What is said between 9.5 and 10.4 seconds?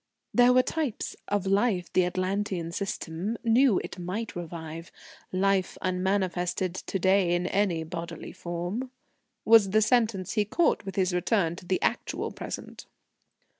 the sentence